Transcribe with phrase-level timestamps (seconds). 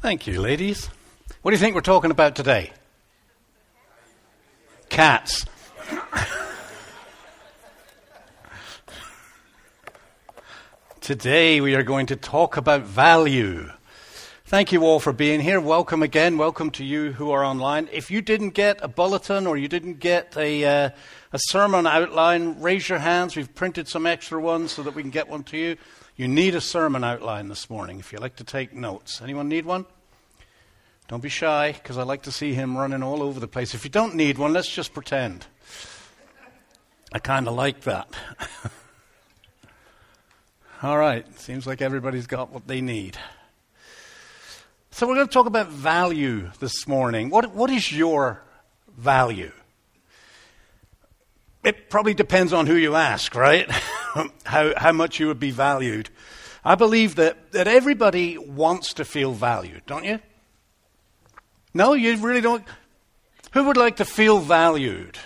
[0.00, 0.88] Thank you, ladies.
[1.42, 2.70] What do you think we're talking about today?
[4.88, 5.44] Cats.
[11.00, 13.72] today we are going to talk about value.
[14.44, 15.60] Thank you all for being here.
[15.60, 16.38] Welcome again.
[16.38, 17.88] Welcome to you who are online.
[17.90, 20.90] If you didn't get a bulletin or you didn't get a, uh,
[21.32, 23.34] a sermon outline, raise your hands.
[23.34, 25.76] We've printed some extra ones so that we can get one to you.
[26.18, 29.22] You need a sermon outline this morning if you like to take notes.
[29.22, 29.86] Anyone need one?
[31.06, 33.72] Don't be shy, because I like to see him running all over the place.
[33.72, 35.46] If you don't need one, let's just pretend.
[37.12, 38.08] I kind of like that.
[40.82, 43.16] all right, seems like everybody's got what they need.
[44.90, 47.30] So we're going to talk about value this morning.
[47.30, 48.42] What, what is your
[48.96, 49.52] value?
[51.62, 53.70] It probably depends on who you ask, right?
[54.44, 56.10] how, how much you would be valued.
[56.64, 60.20] I believe that, that everybody wants to feel valued, don't you?
[61.74, 62.64] No, you really don't.
[63.52, 65.18] Who would like to feel valued?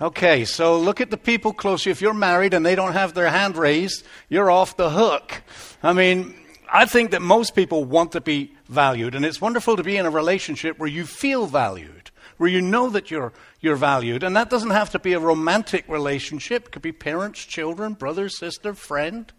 [0.00, 1.92] Okay, so look at the people close to you.
[1.92, 5.42] If you're married and they don't have their hand raised, you're off the hook.
[5.82, 6.34] I mean,
[6.72, 10.06] I think that most people want to be valued, and it's wonderful to be in
[10.06, 12.07] a relationship where you feel valued,
[12.38, 14.22] where you know that you're, you're valued.
[14.22, 18.28] And that doesn't have to be a romantic relationship, it could be parents, children, brother,
[18.28, 19.30] sister, friend.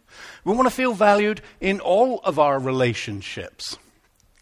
[0.44, 3.78] We want to feel valued in all of our relationships.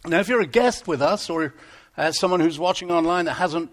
[0.06, 1.54] Now, if you're a guest with us, or
[1.98, 3.72] as someone who's watching online that hasn't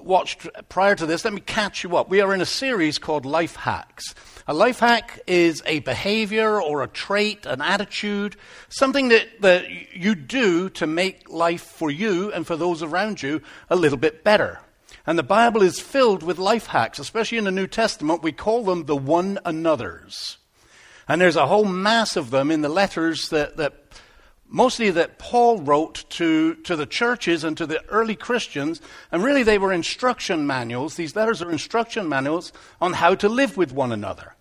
[0.00, 2.08] watched prior to this, let me catch you up.
[2.08, 4.14] We are in a series called Life Hacks.
[4.46, 8.36] A life hack is a behavior or a trait, an attitude,
[8.68, 13.40] something that, that you do to make life for you and for those around you
[13.70, 14.60] a little bit better.
[15.06, 18.22] And the Bible is filled with life hacks, especially in the New Testament.
[18.22, 20.38] We call them the one another's.
[21.08, 23.74] And there's a whole mass of them in the letters that, that
[24.54, 28.80] mostly that Paul wrote to, to the churches and to the early Christians.
[29.10, 30.94] And really, they were instruction manuals.
[30.94, 34.36] These letters are instruction manuals on how to live with one another.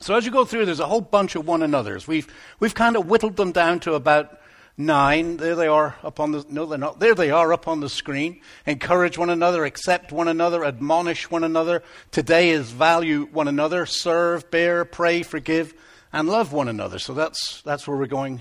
[0.00, 2.08] So as you go through, there's a whole bunch of one another's.
[2.08, 2.26] We've,
[2.58, 4.40] we've kind of whittled them down to about
[4.76, 5.36] nine.
[5.36, 6.98] There they are up on the, no, they're not.
[6.98, 8.40] There they are up on the screen.
[8.66, 11.84] Encourage one another, accept one another, admonish one another.
[12.10, 15.74] Today is value one another, serve, bear, pray, forgive,
[16.12, 16.98] and love one another.
[16.98, 18.40] So that's, that's where we're going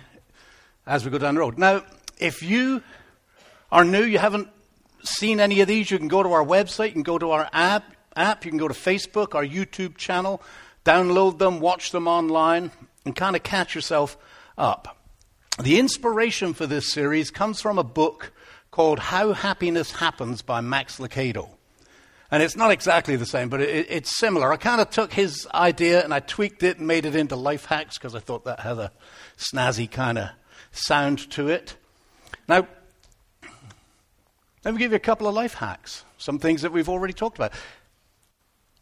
[0.87, 1.57] as we go down the road.
[1.57, 1.83] Now,
[2.17, 2.81] if you
[3.71, 4.49] are new, you haven't
[5.03, 7.49] seen any of these, you can go to our website, you can go to our
[7.53, 7.83] app,
[8.15, 10.41] app you can go to Facebook, our YouTube channel
[10.87, 12.71] download them, watch them online,
[13.03, 14.17] and kind of catch yourself
[14.57, 14.97] up.
[15.61, 18.31] The inspiration for this series comes from a book
[18.71, 21.49] called How Happiness Happens by Max Lucado.
[22.31, 24.53] And it's not exactly the same, but it, it's similar.
[24.53, 27.65] I kind of took his idea and I tweaked it and made it into life
[27.65, 28.91] hacks because I thought that had a
[29.37, 30.29] snazzy kind of
[30.71, 31.75] sound to it.
[32.47, 32.67] Now,
[34.63, 37.37] let me give you a couple of life hacks, some things that we've already talked
[37.37, 37.53] about.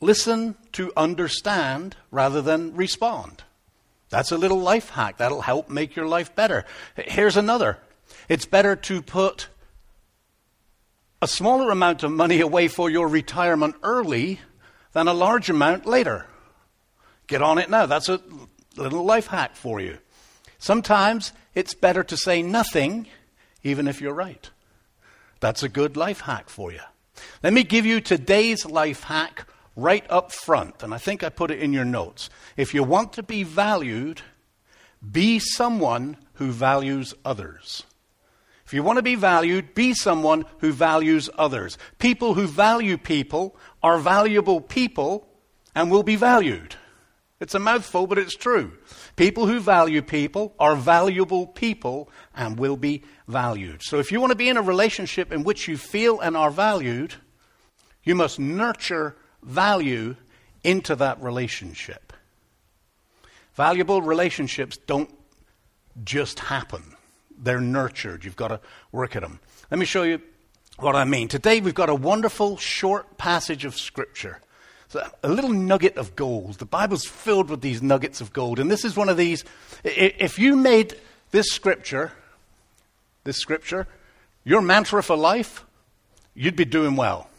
[0.02, 3.44] Listen to understand rather than respond.
[4.09, 5.18] That's a little life hack.
[5.18, 6.66] That'll help make your life better.
[6.96, 7.80] Here's another
[8.30, 9.47] it's better to put
[11.22, 14.40] a smaller amount of money away for your retirement early
[14.94, 16.28] than a large amount later.
[17.28, 17.85] Get on it now.
[17.85, 18.22] That's a
[18.78, 19.97] little life hack for you.
[20.59, 23.07] Sometimes it's better to say nothing,
[23.63, 24.49] even if you're right.
[25.39, 26.81] That's a good life hack for you.
[27.41, 31.51] Let me give you today's life hack right up front, and I think I put
[31.51, 32.29] it in your notes.
[32.57, 34.21] If you want to be valued,
[35.11, 37.83] be someone who values others.
[38.66, 41.77] If you want to be valued, be someone who values others.
[41.99, 45.27] People who value people are valuable people
[45.75, 46.75] and will be valued.
[47.45, 48.72] It's a mouthful, but it's true.
[49.17, 53.83] People who value people are valuable people and will be valued.
[53.83, 56.50] So if you want to be in a relationship in which you feel and are
[56.50, 57.13] valued,
[58.03, 60.16] you must nurture value
[60.63, 62.13] into that relationship.
[63.53, 65.13] Valuable relationships don't
[66.03, 66.96] just happen,
[67.37, 68.25] they're nurtured.
[68.25, 68.59] You've got to
[68.91, 69.40] work at them.
[69.70, 70.20] Let me show you
[70.79, 71.28] what I mean.
[71.28, 74.40] Today we've got a wonderful short passage of Scripture.
[74.87, 76.55] So a little nugget of gold.
[76.55, 78.59] The Bible's filled with these nuggets of gold.
[78.59, 79.43] And this is one of these.
[79.84, 80.96] If you made
[81.32, 82.11] this scripture,
[83.23, 83.87] this scripture,
[84.43, 85.66] your mantra for life,
[86.34, 87.29] you'd be doing well.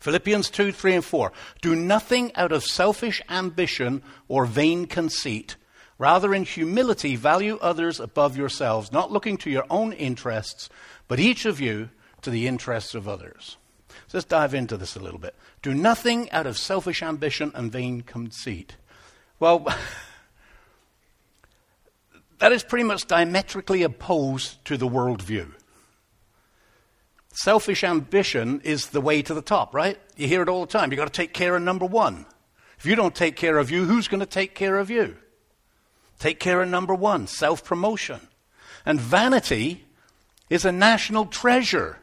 [0.00, 1.32] Philippians 2, 3, and 4.
[1.60, 5.56] Do nothing out of selfish ambition or vain conceit.
[5.96, 10.68] Rather, in humility, value others above yourselves, not looking to your own interests,
[11.06, 11.88] but each of you
[12.22, 13.56] to the interests of others.
[14.08, 15.34] So let's dive into this a little bit.
[15.62, 18.76] Do nothing out of selfish ambition and vain conceit.
[19.38, 19.66] Well,
[22.38, 25.52] that is pretty much diametrically opposed to the worldview.
[27.32, 29.98] Selfish ambition is the way to the top, right?
[30.16, 30.90] You hear it all the time.
[30.90, 32.26] You've got to take care of number one.
[32.78, 35.16] If you don't take care of you, who's going to take care of you?
[36.18, 38.20] Take care of number one self promotion.
[38.84, 39.84] And vanity
[40.50, 41.98] is a national treasure.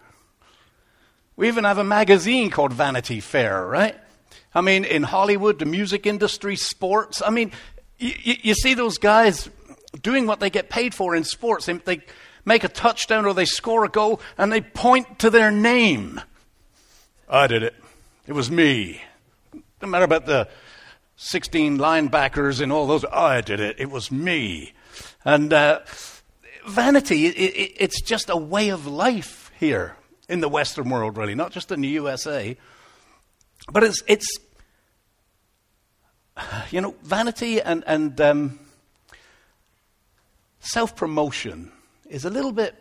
[1.39, 3.95] We even have a magazine called Vanity Fair, right?
[4.53, 7.21] I mean, in Hollywood, the music industry, sports.
[7.25, 7.53] I mean,
[7.97, 9.49] you, you see those guys
[10.01, 11.65] doing what they get paid for in sports.
[11.67, 12.01] They, they
[12.43, 16.19] make a touchdown or they score a goal and they point to their name.
[17.29, 17.75] I did it.
[18.27, 19.01] It was me.
[19.81, 20.49] No matter about the
[21.15, 23.05] 16 linebackers and all those.
[23.05, 23.77] I did it.
[23.79, 24.73] It was me.
[25.23, 25.79] And uh,
[26.67, 29.95] vanity, it, it, it's just a way of life here
[30.29, 32.55] in the Western world, really, not just in the USA.
[33.71, 34.27] But it's, it's
[36.71, 38.59] you know, vanity and, and um,
[40.59, 41.71] self promotion
[42.09, 42.75] is a little bit,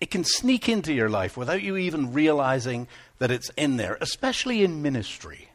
[0.00, 2.88] it can sneak into your life without you even realizing
[3.18, 5.48] that it's in there, especially in ministry.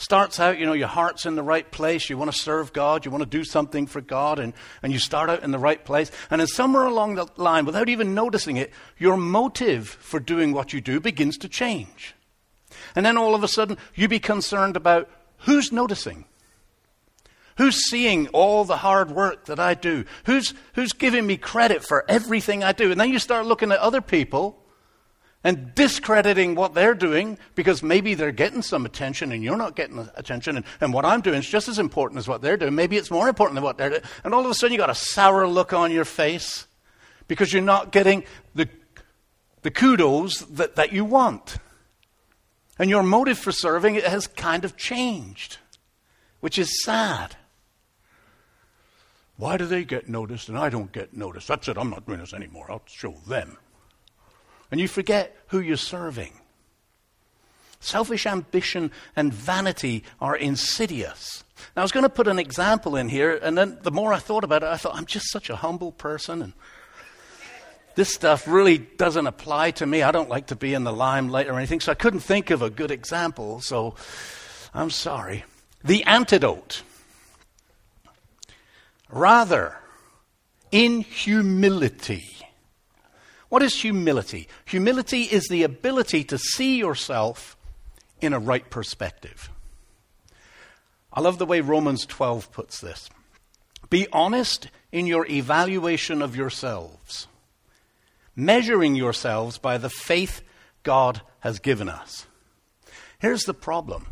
[0.00, 3.04] Starts out, you know, your heart's in the right place, you want to serve God,
[3.04, 5.84] you want to do something for God, and, and you start out in the right
[5.84, 6.10] place.
[6.30, 10.72] And then somewhere along the line, without even noticing it, your motive for doing what
[10.72, 12.14] you do begins to change.
[12.96, 15.10] And then all of a sudden, you be concerned about
[15.40, 16.24] who's noticing.
[17.58, 20.06] Who's seeing all the hard work that I do?
[20.24, 22.90] Who's, who's giving me credit for everything I do?
[22.90, 24.59] And then you start looking at other people
[25.42, 30.08] and discrediting what they're doing because maybe they're getting some attention and you're not getting
[30.14, 30.56] attention.
[30.56, 32.74] And, and what I'm doing is just as important as what they're doing.
[32.74, 34.02] Maybe it's more important than what they're doing.
[34.22, 36.66] And all of a sudden, you've got a sour look on your face
[37.26, 38.68] because you're not getting the,
[39.62, 41.56] the kudos that, that you want.
[42.78, 45.58] And your motive for serving it has kind of changed,
[46.40, 47.36] which is sad.
[49.36, 51.48] Why do they get noticed and I don't get noticed?
[51.48, 52.70] That's it, I'm not doing this anymore.
[52.70, 53.56] I'll show them
[54.70, 56.32] and you forget who you're serving.
[57.80, 61.44] Selfish ambition and vanity are insidious.
[61.74, 64.18] Now, I was going to put an example in here, and then the more I
[64.18, 66.52] thought about it, I thought, I'm just such a humble person, and
[67.94, 70.02] this stuff really doesn't apply to me.
[70.02, 72.62] I don't like to be in the limelight or anything, so I couldn't think of
[72.62, 73.94] a good example, so
[74.74, 75.44] I'm sorry.
[75.82, 76.82] The antidote.
[79.08, 79.76] Rather,
[80.70, 82.36] in humility,
[83.50, 84.48] what is humility?
[84.64, 87.56] Humility is the ability to see yourself
[88.20, 89.50] in a right perspective.
[91.12, 93.10] I love the way Romans 12 puts this.
[93.90, 97.26] Be honest in your evaluation of yourselves,
[98.36, 100.42] measuring yourselves by the faith
[100.84, 102.26] God has given us.
[103.18, 104.06] Here's the problem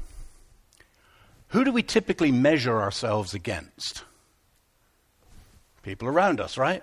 [1.48, 4.04] who do we typically measure ourselves against?
[5.82, 6.82] People around us, right?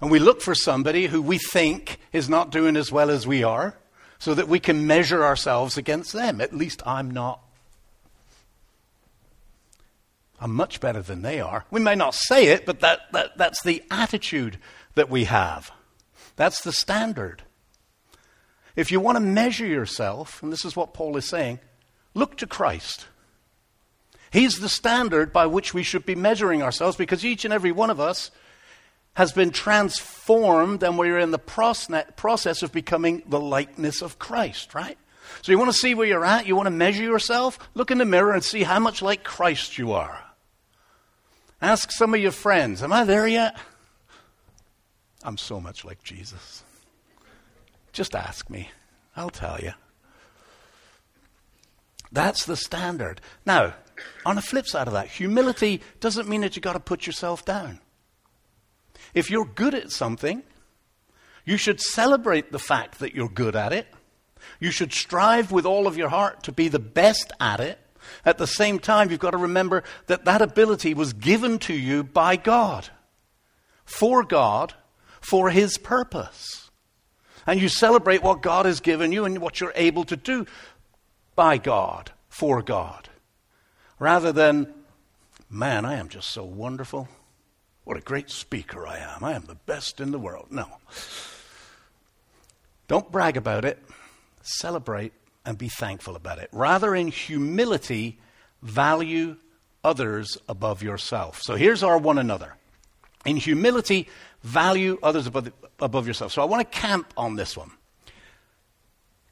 [0.00, 3.42] And we look for somebody who we think is not doing as well as we
[3.42, 3.76] are
[4.18, 6.40] so that we can measure ourselves against them.
[6.40, 7.40] At least I'm not.
[10.40, 11.66] I'm much better than they are.
[11.70, 14.56] We may not say it, but that, that, that's the attitude
[14.94, 15.70] that we have.
[16.36, 17.42] That's the standard.
[18.74, 21.60] If you want to measure yourself, and this is what Paul is saying,
[22.14, 23.06] look to Christ.
[24.30, 27.90] He's the standard by which we should be measuring ourselves because each and every one
[27.90, 28.30] of us
[29.14, 34.96] has been transformed and we're in the process of becoming the likeness of Christ, right?
[35.42, 36.46] So you want to see where you're at?
[36.46, 37.58] You want to measure yourself?
[37.74, 40.24] Look in the mirror and see how much like Christ you are.
[41.62, 43.58] Ask some of your friends, Am I there yet?
[45.22, 46.64] I'm so much like Jesus.
[47.92, 48.70] Just ask me,
[49.16, 49.72] I'll tell you.
[52.12, 53.20] That's the standard.
[53.44, 53.74] Now,
[54.24, 57.44] on the flip side of that, humility doesn't mean that you've got to put yourself
[57.44, 57.80] down.
[59.14, 60.42] If you're good at something,
[61.44, 63.86] you should celebrate the fact that you're good at it.
[64.58, 67.78] You should strive with all of your heart to be the best at it.
[68.24, 72.02] At the same time, you've got to remember that that ability was given to you
[72.02, 72.88] by God,
[73.84, 74.74] for God,
[75.20, 76.70] for His purpose.
[77.46, 80.46] And you celebrate what God has given you and what you're able to do
[81.34, 83.08] by God, for God.
[83.98, 84.72] Rather than,
[85.48, 87.08] man, I am just so wonderful.
[87.84, 89.24] What a great speaker I am.
[89.24, 90.48] I am the best in the world.
[90.50, 90.66] No.
[92.88, 93.78] Don't brag about it.
[94.42, 95.12] Celebrate
[95.44, 96.48] and be thankful about it.
[96.52, 98.18] Rather, in humility,
[98.62, 99.36] value
[99.82, 101.40] others above yourself.
[101.42, 102.54] So here's our one another.
[103.24, 104.08] In humility,
[104.42, 106.32] value others above, above yourself.
[106.32, 107.70] So I want to camp on this one.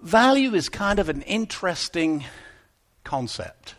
[0.00, 2.24] Value is kind of an interesting
[3.04, 3.74] concept.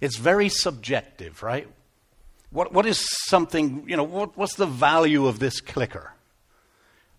[0.00, 1.68] It's very subjective, right?
[2.50, 6.12] What, what is something, you know, what, what's the value of this clicker?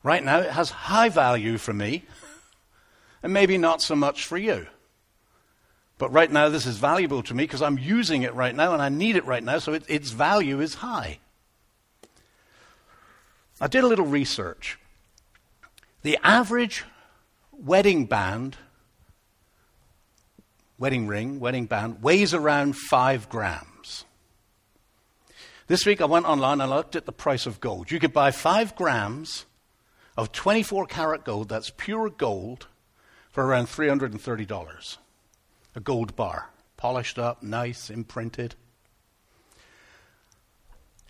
[0.01, 2.05] Right now, it has high value for me,
[3.21, 4.67] and maybe not so much for you.
[5.98, 8.81] But right now, this is valuable to me because I'm using it right now and
[8.81, 11.19] I need it right now, so it, its value is high.
[13.59, 14.79] I did a little research.
[16.03, 16.86] The average
[17.51, 18.55] wedding band,
[20.77, 23.68] wedding ring, wedding band, weighs around five grams.
[25.69, 27.91] This week I went online and I looked at the price of gold.
[27.91, 29.45] You could buy five grams
[30.17, 32.65] of 24 karat gold, that's pure gold,
[33.29, 34.97] for around $330
[35.75, 38.55] a gold bar, polished up, nice, imprinted.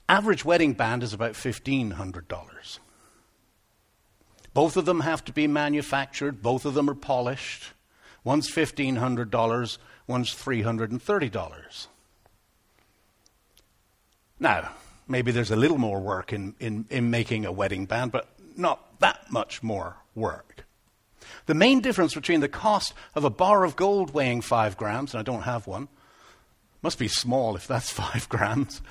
[0.09, 2.79] Average wedding band is about $1,500.
[4.53, 7.71] Both of them have to be manufactured, both of them are polished.
[8.25, 11.87] One's $1,500, one's $330.
[14.39, 14.71] Now,
[15.07, 18.99] maybe there's a little more work in, in, in making a wedding band, but not
[18.99, 20.65] that much more work.
[21.45, 25.19] The main difference between the cost of a bar of gold weighing five grams, and
[25.19, 25.87] I don't have one,
[26.81, 28.81] must be small if that's five grams,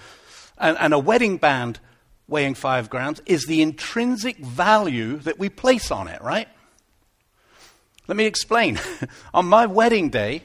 [0.59, 1.81] and, and a wedding band
[2.27, 6.49] weighing five grams is the intrinsic value that we place on it, right?
[8.07, 8.79] Let me explain.
[9.35, 10.43] on my wedding day,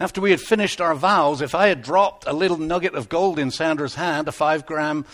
[0.00, 3.38] after we had finished our vows, if I had dropped a little nugget of gold
[3.38, 5.04] in Sandra's hand, a five gram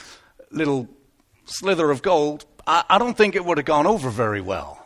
[0.50, 0.88] little
[1.44, 4.78] slither of gold, I, I don't think it would have gone over very well.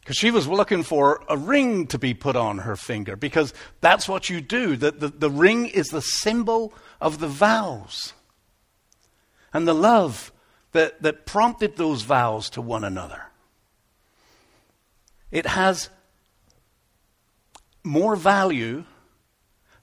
[0.00, 4.08] Because she was looking for a ring to be put on her finger, because that's
[4.08, 4.76] what you do.
[4.76, 8.14] The, the, the ring is the symbol of the vows
[9.52, 10.32] and the love
[10.72, 13.22] that, that prompted those vows to one another.
[15.30, 15.90] It has
[17.82, 18.84] more value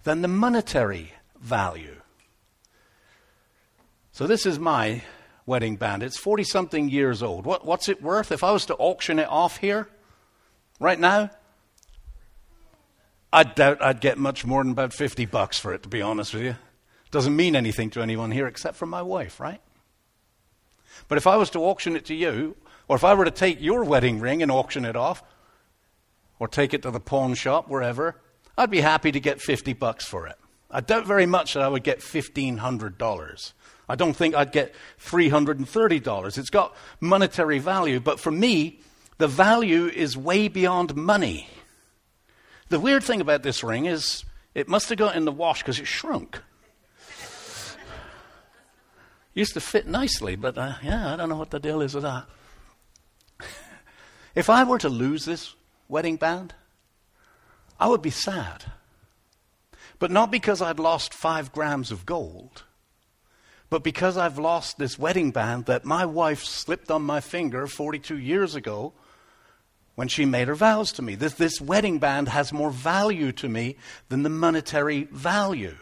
[0.03, 1.95] than the monetary value.
[4.11, 5.03] So, this is my
[5.45, 6.03] wedding band.
[6.03, 7.45] It's 40 something years old.
[7.45, 8.31] What, what's it worth?
[8.31, 9.87] If I was to auction it off here,
[10.79, 11.31] Right now,
[13.33, 16.33] I doubt I'd get much more than about 50 bucks for it, to be honest
[16.33, 16.55] with you.
[17.09, 19.61] Doesn't mean anything to anyone here except for my wife, right?
[21.07, 22.55] But if I was to auction it to you,
[22.87, 25.23] or if I were to take your wedding ring and auction it off,
[26.39, 28.15] or take it to the pawn shop, wherever,
[28.57, 30.37] I'd be happy to get 50 bucks for it.
[30.69, 33.53] I doubt very much that I would get $1,500.
[33.89, 36.37] I don't think I'd get $330.
[36.37, 38.81] It's got monetary value, but for me,
[39.17, 41.49] the value is way beyond money.
[42.69, 45.79] The weird thing about this ring is it must have got in the wash because
[45.79, 46.41] it shrunk.
[49.33, 52.03] Used to fit nicely, but uh, yeah, I don't know what the deal is with
[52.03, 52.25] that.
[54.35, 55.55] if I were to lose this
[55.87, 56.53] wedding band,
[57.79, 58.65] I would be sad.
[59.99, 62.63] But not because I'd lost five grams of gold,
[63.69, 68.17] but because I've lost this wedding band that my wife slipped on my finger 42
[68.17, 68.93] years ago
[69.95, 71.15] when she made her vows to me.
[71.15, 73.77] This, this wedding band has more value to me
[74.09, 75.75] than the monetary value.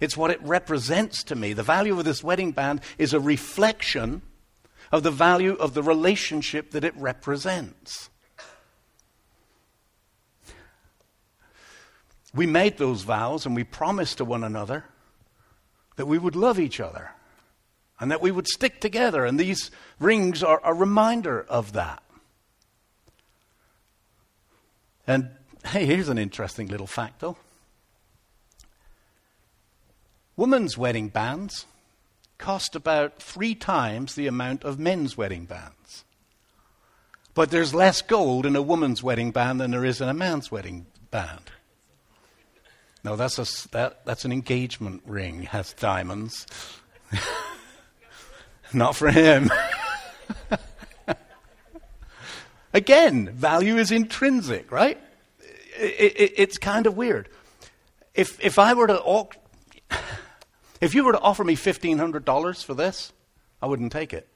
[0.00, 1.54] It's what it represents to me.
[1.54, 4.22] The value of this wedding band is a reflection
[4.92, 8.10] of the value of the relationship that it represents.
[12.34, 14.84] We made those vows and we promised to one another
[15.96, 17.10] that we would love each other
[17.98, 19.24] and that we would stick together.
[19.24, 22.02] And these rings are a reminder of that.
[25.06, 25.30] And
[25.64, 27.36] hey, here's an interesting little fact, though.
[30.36, 31.66] Women's wedding bands
[32.36, 36.04] cost about three times the amount of men's wedding bands.
[37.34, 40.50] But there's less gold in a woman's wedding band than there is in a man's
[40.50, 41.50] wedding band.
[43.08, 46.46] No, that's, a, that, that's an engagement ring, has diamonds.
[48.74, 49.50] Not for him.
[52.74, 55.00] Again, value is intrinsic, right?
[55.78, 57.30] It, it, it's kind of weird.
[58.12, 59.26] If, if I were to,
[60.82, 63.14] if you were to offer me $1,500 for this,
[63.62, 64.28] I wouldn't take it.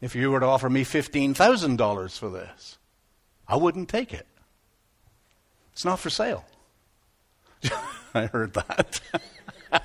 [0.00, 2.78] If you were to offer me $15,000 for this,
[3.46, 4.26] I wouldn't take it.
[5.74, 6.46] It's not for sale.
[8.14, 9.00] I heard that.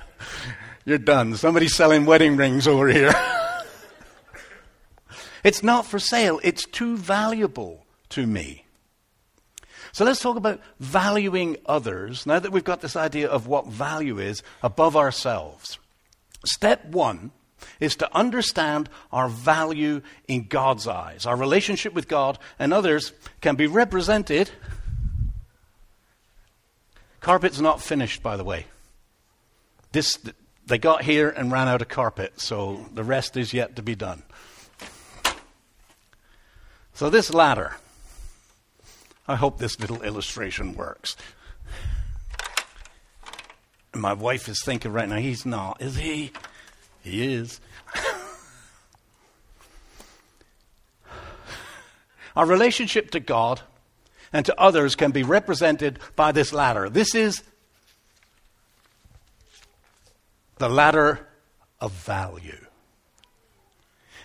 [0.84, 1.36] You're done.
[1.36, 3.12] Somebody's selling wedding rings over here.
[5.44, 8.64] It's not for sale, it's too valuable to me.
[9.92, 14.18] So let's talk about valuing others now that we've got this idea of what value
[14.18, 15.78] is above ourselves.
[16.44, 17.30] Step one
[17.80, 21.26] is to understand our value in God's eyes.
[21.26, 24.50] Our relationship with God and others can be represented.
[27.20, 28.66] Carpet's not finished, by the way.
[29.92, 30.18] this,
[30.66, 33.94] they got here and ran out of carpet, so the rest is yet to be
[33.94, 34.22] done.
[36.94, 37.76] So, this ladder,
[39.26, 41.16] I hope this little illustration works.
[43.94, 46.32] My wife is thinking right now, he's not, is he?
[47.02, 47.60] He is.
[52.36, 53.62] Our relationship to God
[54.32, 56.88] and to others can be represented by this ladder.
[56.88, 57.42] This is
[60.58, 61.26] the ladder
[61.80, 62.64] of value.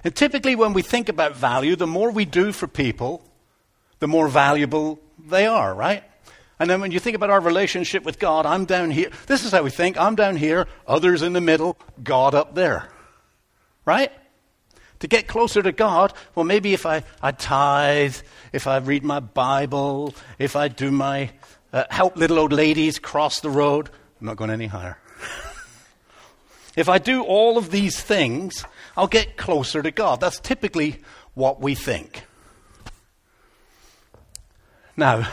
[0.03, 3.23] And typically, when we think about value, the more we do for people,
[3.99, 6.03] the more valuable they are, right?
[6.59, 9.09] And then when you think about our relationship with God, I'm down here.
[9.27, 12.89] This is how we think I'm down here, others in the middle, God up there.
[13.85, 14.11] Right?
[15.03, 18.15] To get closer to God, well, maybe if I, I tithe,
[18.53, 21.29] if I read my Bible, if I do my
[21.73, 23.89] uh, help little old ladies cross the road,
[24.21, 24.97] I'm not going any higher.
[26.77, 28.63] if I do all of these things,
[28.95, 30.21] I'll get closer to God.
[30.21, 31.01] That's typically
[31.33, 32.23] what we think.
[34.95, 35.27] Now,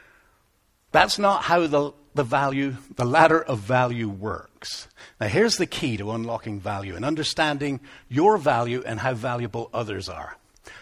[0.92, 4.88] that's not how the, the value, the ladder of value works.
[5.20, 10.08] Now, here's the key to unlocking value and understanding your value and how valuable others
[10.08, 10.36] are.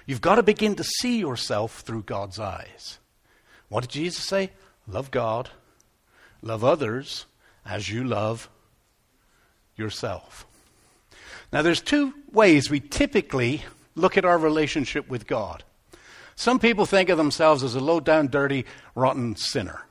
[0.06, 2.98] You've got to begin to see yourself through God's eyes.
[3.68, 4.50] What did Jesus say?
[4.88, 5.50] Love God,
[6.40, 7.26] love others
[7.66, 8.48] as you love
[9.76, 10.46] yourself.
[11.52, 13.62] Now, there's two ways we typically
[13.94, 15.64] look at our relationship with God.
[16.34, 18.64] Some people think of themselves as a low down, dirty,
[18.94, 19.85] rotten sinner.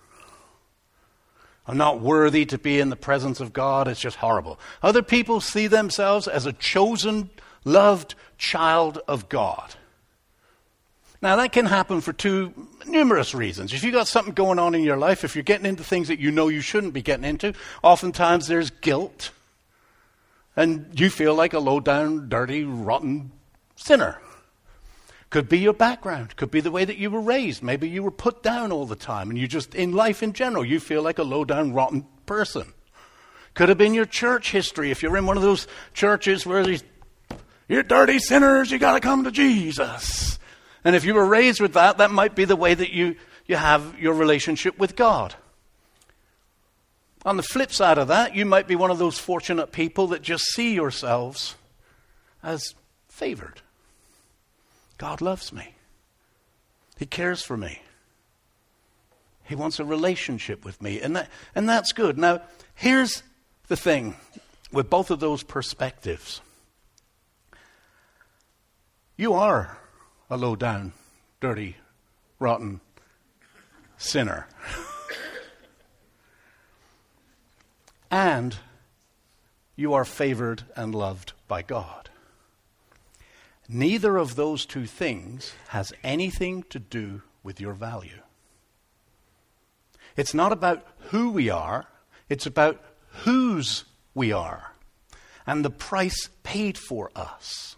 [1.68, 3.88] I'm not worthy to be in the presence of God.
[3.88, 4.60] It's just horrible.
[4.84, 7.30] Other people see themselves as a chosen,
[7.64, 9.76] loved child of God.
[11.22, 12.54] Now, that can happen for two
[12.86, 13.74] numerous reasons.
[13.74, 16.20] If you've got something going on in your life, if you're getting into things that
[16.20, 19.32] you know you shouldn't be getting into, oftentimes there's guilt.
[20.56, 23.32] And you feel like a low down, dirty, rotten
[23.76, 24.20] sinner.
[25.36, 26.38] Could be your background.
[26.38, 27.62] Could be the way that you were raised.
[27.62, 30.64] Maybe you were put down all the time and you just, in life in general,
[30.64, 32.72] you feel like a low down, rotten person.
[33.54, 34.92] Could have been your church history.
[34.92, 36.86] If you're in one of those churches where these,
[37.68, 40.40] you're dirty sinners, you gotta come to Jesus.
[40.86, 43.58] And if you were raised with that, that might be the way that you, you
[43.58, 45.36] have your relationship with God.
[47.26, 50.22] On the flip side of that, you might be one of those fortunate people that
[50.22, 51.56] just see yourselves
[52.42, 52.74] as
[53.10, 53.62] favored.
[54.98, 55.76] God loves me.
[56.98, 57.82] He cares for me.
[59.44, 61.02] He wants a relationship with me.
[61.02, 62.18] And, that, and that's good.
[62.18, 62.42] Now,
[62.74, 63.22] here's
[63.68, 64.16] the thing
[64.72, 66.42] with both of those perspectives
[69.18, 69.78] you are
[70.30, 70.92] a low down,
[71.40, 71.78] dirty,
[72.38, 72.82] rotten
[73.98, 74.48] sinner.
[78.12, 78.58] and
[79.78, 82.10] you are favored and loved by God.
[83.68, 88.22] Neither of those two things has anything to do with your value.
[90.16, 91.86] It's not about who we are,
[92.30, 92.82] it's about
[93.24, 94.76] whose we are
[95.48, 97.76] and the price paid for us.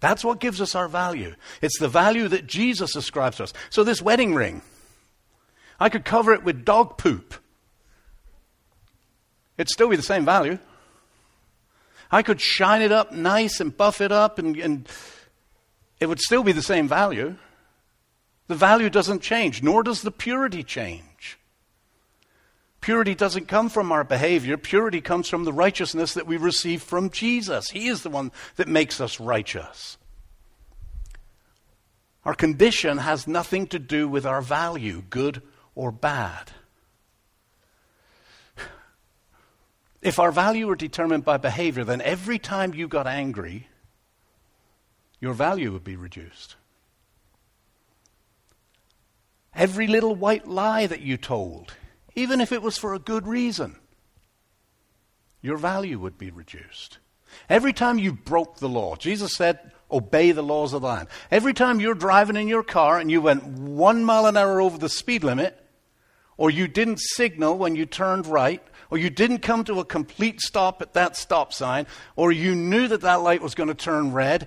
[0.00, 1.34] That's what gives us our value.
[1.60, 3.52] It's the value that Jesus ascribes to us.
[3.70, 4.62] So, this wedding ring,
[5.78, 7.34] I could cover it with dog poop.
[9.58, 10.58] It'd still be the same value.
[12.12, 14.88] I could shine it up nice and buff it up, and, and
[15.98, 17.36] it would still be the same value.
[18.48, 21.38] The value doesn't change, nor does the purity change.
[22.82, 24.58] Purity doesn't come from our behavior.
[24.58, 27.70] Purity comes from the righteousness that we receive from Jesus.
[27.70, 29.96] He is the one that makes us righteous.
[32.24, 35.42] Our condition has nothing to do with our value, good
[35.74, 36.50] or bad.
[40.02, 43.68] If our value were determined by behavior, then every time you got angry,
[45.20, 46.56] your value would be reduced.
[49.54, 51.74] Every little white lie that you told,
[52.16, 53.76] even if it was for a good reason,
[55.40, 56.98] your value would be reduced.
[57.48, 61.08] Every time you broke the law, Jesus said, obey the laws of the land.
[61.30, 64.78] Every time you're driving in your car and you went one mile an hour over
[64.78, 65.58] the speed limit,
[66.36, 70.38] or you didn't signal when you turned right, or you didn't come to a complete
[70.42, 74.12] stop at that stop sign, or you knew that that light was going to turn
[74.12, 74.46] red,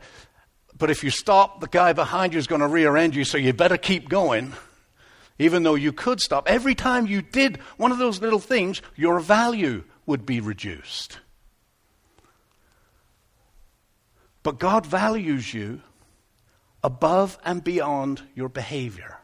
[0.77, 3.39] but if you stop, the guy behind you is going to rear end you, so
[3.39, 4.53] you better keep going,
[5.39, 6.47] even though you could stop.
[6.47, 11.17] Every time you did one of those little things, your value would be reduced.
[14.43, 15.81] But God values you
[16.84, 19.17] above and beyond your behavior.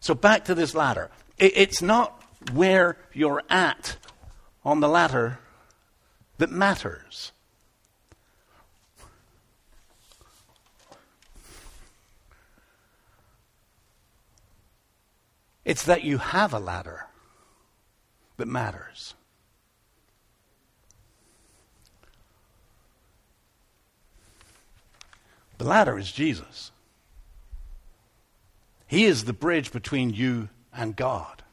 [0.00, 1.10] So back to this ladder.
[1.36, 2.22] It's not
[2.54, 3.98] where you're at
[4.64, 5.38] on the ladder
[6.38, 7.32] that matters.
[15.64, 17.06] It's that you have a ladder
[18.36, 19.14] that matters.
[25.58, 26.72] The ladder is Jesus.
[28.86, 31.43] He is the bridge between you and God.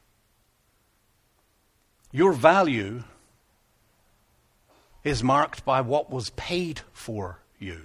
[2.12, 3.04] Your value
[5.04, 7.82] is marked by what was paid for you.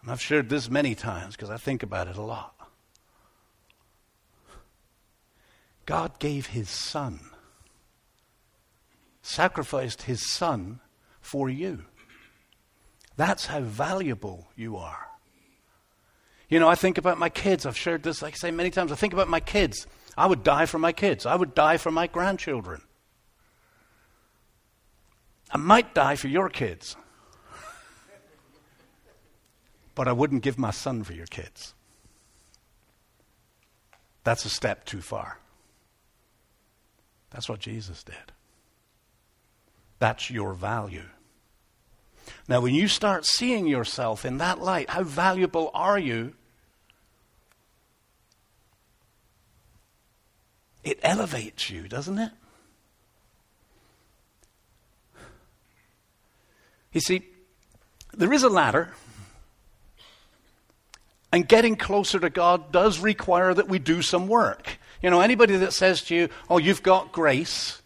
[0.00, 2.54] And I've shared this many times because I think about it a lot.
[5.84, 7.20] God gave his son,
[9.20, 10.80] sacrificed his son
[11.20, 11.84] for you.
[13.16, 15.08] That's how valuable you are.
[16.48, 17.66] You know, I think about my kids.
[17.66, 18.92] I've shared this, like I say many times.
[18.92, 19.86] I think about my kids.
[20.16, 21.26] I would die for my kids.
[21.26, 22.82] I would die for my grandchildren.
[25.52, 26.96] I might die for your kids.
[29.94, 31.74] but I wouldn't give my son for your kids.
[34.24, 35.38] That's a step too far.
[37.30, 38.32] That's what Jesus did.
[39.98, 41.04] That's your value.
[42.48, 46.34] Now, when you start seeing yourself in that light, how valuable are you?
[50.84, 52.32] It elevates you, doesn't it?
[56.92, 57.22] You see,
[58.14, 58.92] there is a ladder,
[61.32, 64.78] and getting closer to God does require that we do some work.
[65.02, 67.80] You know, anybody that says to you, oh, you've got grace,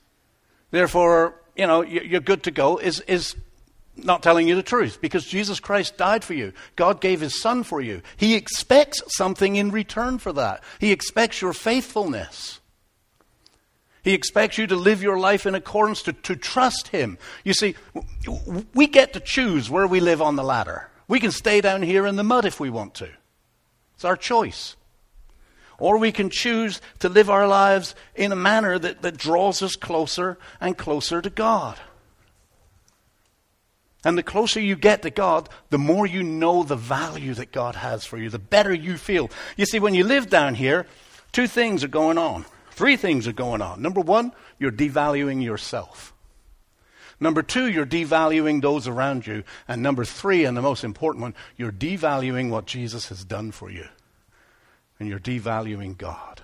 [0.71, 3.37] therefore, you know, you're good to go, is, is
[3.97, 6.53] not telling you the truth because Jesus Christ died for you.
[6.75, 8.03] God gave his son for you.
[8.16, 10.62] He expects something in return for that.
[10.81, 12.61] He expects your faithfulness.
[14.07, 17.19] He expects you to live your life in accordance to, to trust Him.
[17.42, 17.75] You see,
[18.73, 20.88] we get to choose where we live on the ladder.
[21.09, 23.09] We can stay down here in the mud if we want to.
[23.97, 24.77] It's our choice.
[25.81, 29.75] Or we can choose to live our lives in a manner that, that draws us
[29.75, 31.77] closer and closer to God.
[34.05, 37.75] And the closer you get to God, the more you know the value that God
[37.75, 39.33] has for you, the better you feel.
[39.57, 40.87] You see, when you live down here,
[41.33, 42.45] two things are going on.
[42.76, 43.80] Three things are going on.
[43.80, 46.12] Number one, you're devaluing yourself.
[47.18, 49.44] Number two, you're devaluing those around you.
[49.66, 53.70] And number three, and the most important one, you're devaluing what Jesus has done for
[53.70, 53.86] you.
[55.00, 56.42] And you're devaluing God.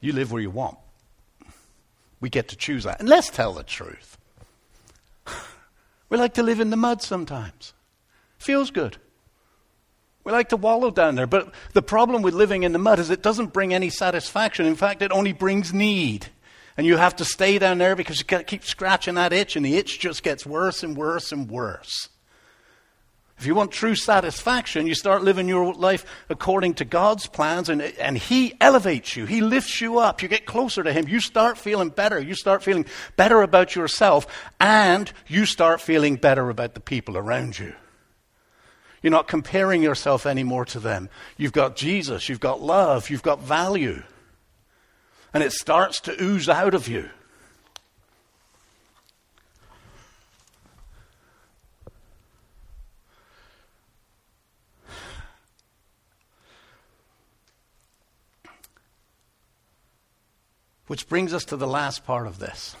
[0.00, 0.78] You live where you want.
[2.20, 2.98] We get to choose that.
[2.98, 4.18] And let's tell the truth.
[6.10, 7.74] We like to live in the mud sometimes.
[8.38, 8.96] Feels good.
[10.24, 13.08] We like to wallow down there, but the problem with living in the mud is
[13.08, 14.66] it doesn't bring any satisfaction.
[14.66, 16.26] In fact, it only brings need.
[16.76, 19.76] And you have to stay down there because you keep scratching that itch, and the
[19.76, 22.08] itch just gets worse and worse and worse.
[23.38, 27.80] If you want true satisfaction, you start living your life according to God's plans, and,
[27.80, 29.26] and He elevates you.
[29.26, 30.22] He lifts you up.
[30.22, 31.08] You get closer to Him.
[31.08, 32.20] You start feeling better.
[32.20, 32.84] You start feeling
[33.16, 34.26] better about yourself,
[34.60, 37.74] and you start feeling better about the people around you.
[39.02, 41.08] You're not comparing yourself anymore to them.
[41.36, 44.02] You've got Jesus, you've got love, you've got value.
[45.32, 47.10] And it starts to ooze out of you.
[60.88, 62.74] Which brings us to the last part of this.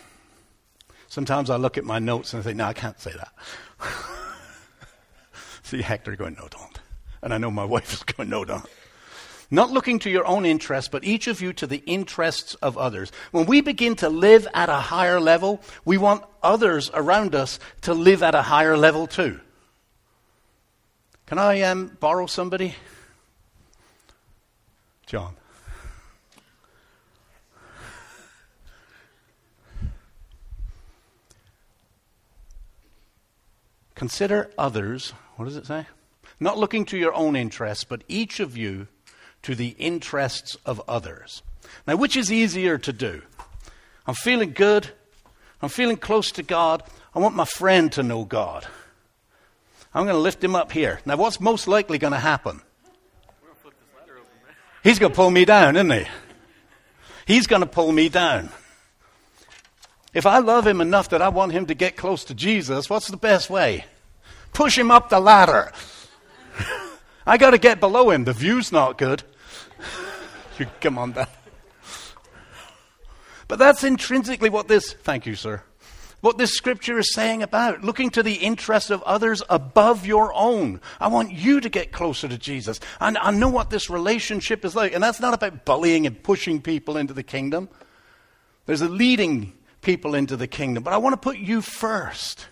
[1.08, 3.32] Sometimes I look at my notes and I think, no, I can't say that.
[5.68, 6.80] See Hector going, no, don't.
[7.20, 8.64] And I know my wife is going, no, don't.
[9.50, 13.12] Not looking to your own interests, but each of you to the interests of others.
[13.32, 17.92] When we begin to live at a higher level, we want others around us to
[17.92, 19.40] live at a higher level too.
[21.26, 22.74] Can I um, borrow somebody?
[25.04, 25.34] John.
[33.94, 35.86] Consider others what does it say?
[36.40, 38.88] Not looking to your own interests, but each of you
[39.42, 41.42] to the interests of others.
[41.86, 43.22] Now, which is easier to do?
[44.04, 44.88] I'm feeling good.
[45.62, 46.82] I'm feeling close to God.
[47.14, 48.66] I want my friend to know God.
[49.94, 51.00] I'm going to lift him up here.
[51.06, 52.60] Now, what's most likely going to happen?
[54.82, 56.06] He's going to pull me down, isn't he?
[57.26, 58.50] He's going to pull me down.
[60.12, 63.06] If I love him enough that I want him to get close to Jesus, what's
[63.06, 63.84] the best way?
[64.52, 65.72] Push him up the ladder.
[67.26, 68.24] I got to get below him.
[68.24, 69.22] The view's not good.
[70.58, 71.26] you come on down.
[73.48, 75.62] But that's intrinsically what this, thank you, sir,
[76.20, 80.80] what this scripture is saying about looking to the interests of others above your own.
[81.00, 82.80] I want you to get closer to Jesus.
[83.00, 84.92] And I know what this relationship is like.
[84.92, 87.68] And that's not about bullying and pushing people into the kingdom.
[88.66, 90.82] There's a leading people into the kingdom.
[90.82, 92.46] But I want to put you first.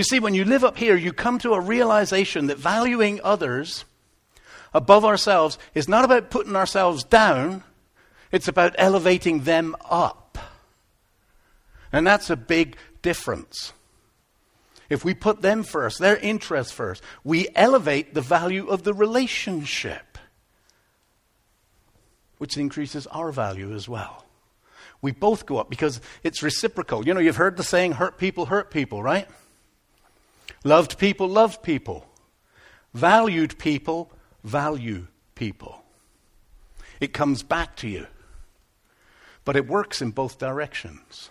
[0.00, 3.84] You see, when you live up here, you come to a realization that valuing others
[4.72, 7.62] above ourselves is not about putting ourselves down,
[8.32, 10.38] it's about elevating them up.
[11.92, 13.74] And that's a big difference.
[14.88, 20.16] If we put them first, their interests first, we elevate the value of the relationship,
[22.38, 24.24] which increases our value as well.
[25.02, 27.06] We both go up because it's reciprocal.
[27.06, 29.28] You know, you've heard the saying, hurt people hurt people, right?
[30.64, 32.06] Loved people love people.
[32.92, 34.12] Valued people
[34.44, 35.82] value people.
[37.00, 38.06] It comes back to you.
[39.44, 41.30] But it works in both directions.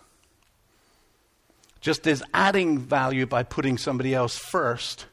[1.80, 5.06] Just as adding value by putting somebody else first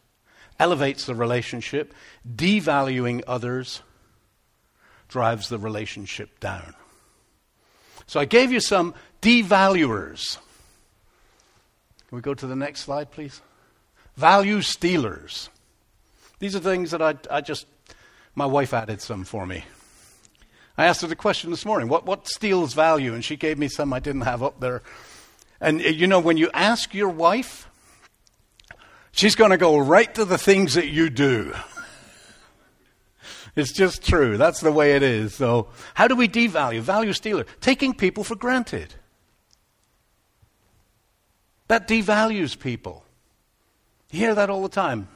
[0.58, 1.94] elevates the relationship,
[2.28, 3.82] devaluing others
[5.08, 6.74] drives the relationship down.
[8.06, 10.38] So I gave you some devaluers.
[12.08, 13.40] Can we go to the next slide, please?
[14.16, 15.50] Value stealers.
[16.38, 17.66] These are things that I, I just,
[18.34, 19.64] my wife added some for me.
[20.78, 23.14] I asked her the question this morning what, what steals value?
[23.14, 24.82] And she gave me some I didn't have up there.
[25.60, 27.68] And uh, you know, when you ask your wife,
[29.12, 31.54] she's going to go right to the things that you do.
[33.56, 34.36] it's just true.
[34.36, 35.34] That's the way it is.
[35.34, 36.80] So, how do we devalue?
[36.80, 37.46] Value stealer.
[37.60, 38.94] Taking people for granted.
[41.68, 43.05] That devalues people.
[44.10, 45.08] You hear that all the time.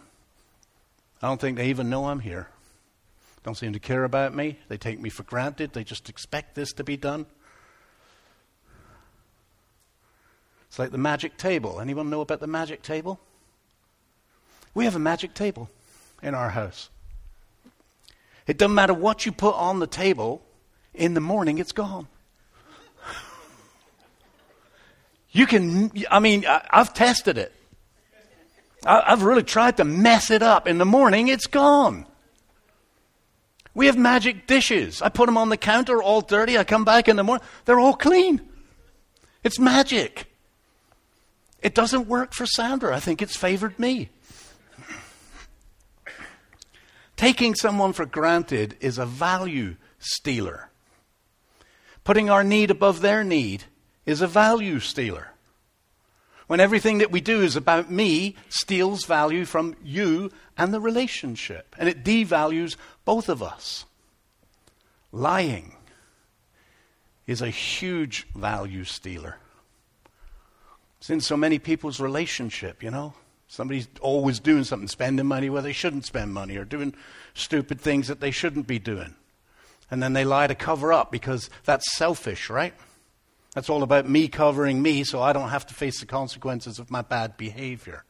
[1.22, 2.48] I don't think they even know I'm here.
[3.42, 4.58] Don't seem to care about me.
[4.68, 5.72] They take me for granted.
[5.72, 7.26] They just expect this to be done.
[10.68, 11.80] It's like the magic table.
[11.80, 13.18] Anyone know about the magic table?
[14.74, 15.68] We have a magic table
[16.22, 16.90] in our house.
[18.46, 20.42] It doesn't matter what you put on the table,
[20.94, 22.08] in the morning it's gone.
[25.32, 27.52] You can, I mean, I've tested it.
[28.84, 30.66] I've really tried to mess it up.
[30.66, 32.06] In the morning, it's gone.
[33.74, 35.00] We have magic dishes.
[35.02, 36.58] I put them on the counter all dirty.
[36.58, 38.40] I come back in the morning, they're all clean.
[39.44, 40.26] It's magic.
[41.62, 42.96] It doesn't work for Sandra.
[42.96, 44.08] I think it's favored me.
[47.16, 50.70] Taking someone for granted is a value stealer.
[52.02, 53.64] Putting our need above their need
[54.06, 55.32] is a value stealer.
[56.50, 61.76] When everything that we do is about me, steals value from you and the relationship,
[61.78, 63.84] and it devalues both of us.
[65.12, 65.76] Lying
[67.24, 69.36] is a huge value stealer.
[70.98, 73.14] It's in so many people's relationship, you know.
[73.46, 76.94] Somebody's always doing something, spending money where they shouldn't spend money, or doing
[77.32, 79.14] stupid things that they shouldn't be doing.
[79.88, 82.74] And then they lie to cover up because that's selfish, right?
[83.54, 86.90] That's all about me covering me so I don't have to face the consequences of
[86.90, 88.04] my bad behavior.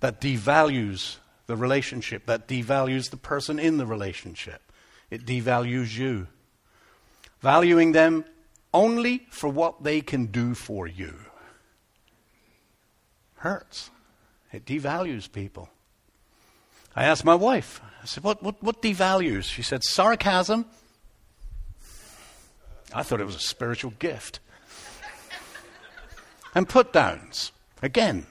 [0.00, 4.72] That devalues the relationship, that devalues the person in the relationship.
[5.10, 6.28] It devalues you.
[7.40, 8.24] Valuing them
[8.72, 11.14] only for what they can do for you
[13.44, 13.90] hurts.
[14.52, 15.68] It devalues people.
[16.96, 19.44] I asked my wife, I said, what, what, what devalues?
[19.44, 20.64] She said, sarcasm.
[22.94, 24.40] I thought it was a spiritual gift.
[26.54, 27.52] And put downs.
[27.82, 28.26] Again,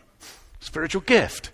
[0.59, 1.51] spiritual gift.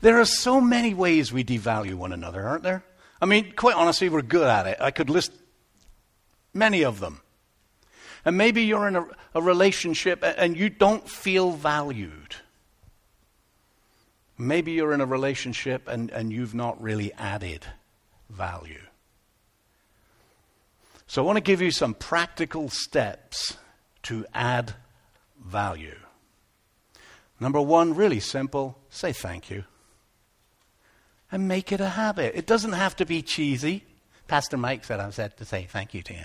[0.00, 2.84] There are so many ways we devalue one another, aren't there?
[3.20, 4.76] I mean, quite honestly, we're good at it.
[4.80, 5.32] I could list
[6.52, 7.20] many of them.
[8.24, 12.36] And maybe you're in a, a relationship and you don't feel valued.
[14.36, 17.64] Maybe you're in a relationship and, and you've not really added
[18.28, 18.80] value.
[21.06, 23.56] So I want to give you some practical steps
[24.04, 24.74] to add
[25.44, 25.96] value.
[27.40, 29.64] Number one, really simple say thank you.
[31.30, 32.32] And make it a habit.
[32.36, 33.84] It doesn't have to be cheesy.
[34.28, 36.24] Pastor Mike said I said to say thank you to you.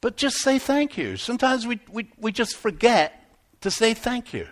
[0.00, 1.16] But just say thank you.
[1.16, 3.24] Sometimes we, we, we just forget
[3.62, 4.46] to say thank you.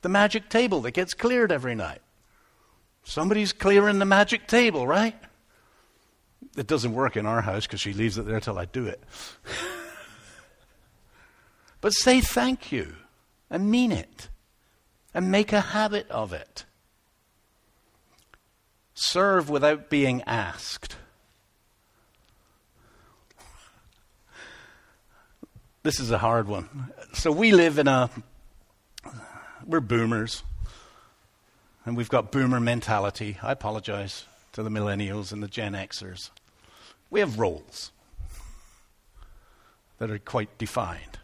[0.00, 2.00] The magic table that gets cleared every night.
[3.04, 5.14] Somebody's clearing the magic table, right?
[6.56, 9.02] It doesn't work in our house because she leaves it there till I do it.
[11.86, 12.96] but say thank you
[13.48, 14.28] and mean it
[15.14, 16.64] and make a habit of it.
[18.92, 20.96] serve without being asked.
[25.84, 26.92] This is a hard one.
[27.12, 28.10] So we live in a,
[29.64, 30.42] we're boomers,
[31.84, 33.38] and we've got boomer mentality.
[33.40, 36.30] I apologize to the millennials and the Gen Xers.
[37.10, 37.92] We have roles
[39.98, 41.20] that are quite defined.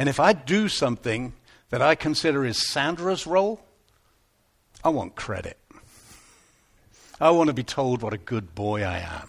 [0.00, 1.34] And if I do something
[1.68, 3.60] that I consider is Sandra's role,
[4.82, 5.58] I want credit.
[7.20, 9.28] I want to be told what a good boy I am.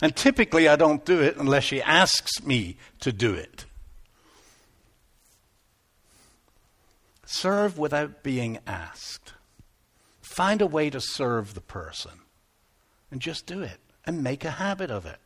[0.00, 3.64] And typically, I don't do it unless she asks me to do it.
[7.24, 9.34] Serve without being asked.
[10.20, 12.22] Find a way to serve the person
[13.08, 15.20] and just do it and make a habit of it.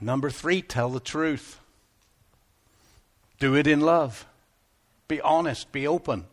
[0.00, 1.60] Number three, tell the truth.
[3.38, 4.26] Do it in love.
[5.08, 6.26] Be honest, be open.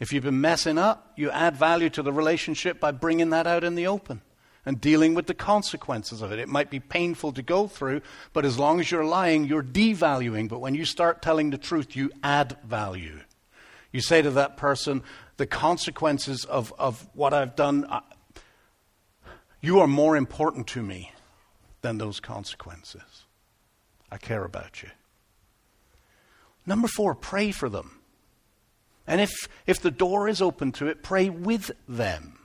[0.00, 3.64] If you've been messing up, you add value to the relationship by bringing that out
[3.64, 4.20] in the open
[4.64, 6.38] and dealing with the consequences of it.
[6.38, 10.48] It might be painful to go through, but as long as you're lying, you're devaluing.
[10.48, 13.20] But when you start telling the truth, you add value.
[13.92, 15.02] You say to that person,
[15.36, 18.00] the consequences of, of what I've done, uh,
[19.60, 21.12] you are more important to me
[21.82, 23.26] than those consequences.
[24.10, 24.90] I care about you.
[26.64, 27.98] Number four, pray for them.
[29.06, 29.30] And if,
[29.66, 32.38] if the door is open to it, pray with them.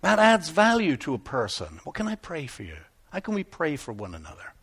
[0.00, 1.80] That adds value to a person.
[1.84, 2.78] What can I pray for you?
[3.10, 4.54] How can we pray for one another?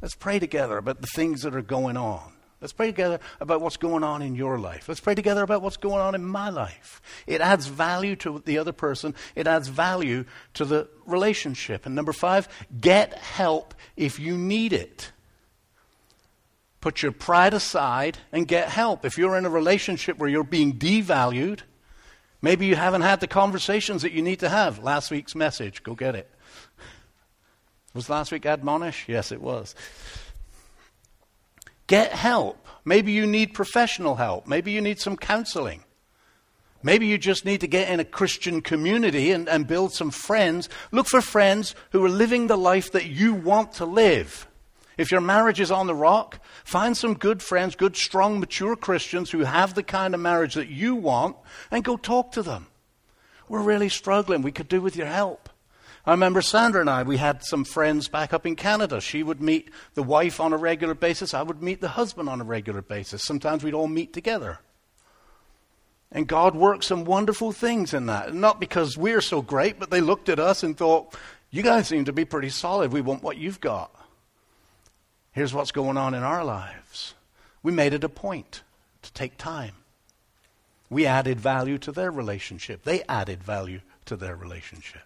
[0.00, 2.32] Let's pray together about the things that are going on.
[2.60, 4.88] Let's pray together about what's going on in your life.
[4.88, 7.02] Let's pray together about what's going on in my life.
[7.26, 11.84] It adds value to the other person, it adds value to the relationship.
[11.84, 12.48] And number five,
[12.80, 15.12] get help if you need it.
[16.80, 19.04] Put your pride aside and get help.
[19.04, 21.60] If you're in a relationship where you're being devalued,
[22.40, 24.78] maybe you haven't had the conversations that you need to have.
[24.78, 26.30] Last week's message, go get it.
[27.92, 29.08] Was last week admonish?
[29.08, 29.74] Yes, it was.
[31.86, 32.66] Get help.
[32.84, 34.46] Maybe you need professional help.
[34.46, 35.82] Maybe you need some counseling.
[36.82, 40.68] Maybe you just need to get in a Christian community and, and build some friends.
[40.92, 44.46] Look for friends who are living the life that you want to live.
[44.96, 49.30] If your marriage is on the rock, find some good friends, good, strong, mature Christians
[49.30, 51.36] who have the kind of marriage that you want
[51.70, 52.68] and go talk to them.
[53.48, 54.42] We're really struggling.
[54.42, 55.48] We could do with your help.
[56.06, 59.00] I remember Sandra and I, we had some friends back up in Canada.
[59.00, 61.34] She would meet the wife on a regular basis.
[61.34, 63.24] I would meet the husband on a regular basis.
[63.24, 64.60] Sometimes we'd all meet together.
[66.12, 68.32] And God worked some wonderful things in that.
[68.32, 71.12] Not because we're so great, but they looked at us and thought,
[71.50, 72.92] you guys seem to be pretty solid.
[72.92, 73.92] We want what you've got.
[75.32, 77.14] Here's what's going on in our lives.
[77.64, 78.62] We made it a point
[79.02, 79.74] to take time.
[80.88, 82.84] We added value to their relationship.
[82.84, 85.02] They added value to their relationship.